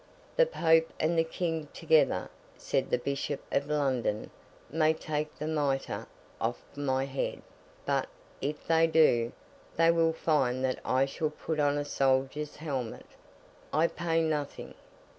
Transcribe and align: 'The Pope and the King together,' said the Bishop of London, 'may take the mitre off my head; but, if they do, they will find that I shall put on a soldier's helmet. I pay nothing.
'The 0.35 0.47
Pope 0.47 0.91
and 0.99 1.15
the 1.15 1.23
King 1.23 1.67
together,' 1.75 2.27
said 2.57 2.89
the 2.89 2.97
Bishop 2.97 3.39
of 3.51 3.69
London, 3.69 4.31
'may 4.71 4.93
take 4.95 5.37
the 5.37 5.45
mitre 5.45 6.07
off 6.41 6.63
my 6.75 7.05
head; 7.05 7.43
but, 7.85 8.09
if 8.41 8.65
they 8.65 8.87
do, 8.87 9.31
they 9.77 9.91
will 9.91 10.11
find 10.13 10.65
that 10.65 10.79
I 10.83 11.05
shall 11.05 11.29
put 11.29 11.59
on 11.59 11.77
a 11.77 11.85
soldier's 11.85 12.55
helmet. 12.55 13.05
I 13.71 13.85
pay 13.85 14.23
nothing. 14.23 14.73